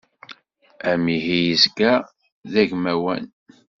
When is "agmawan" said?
2.61-3.25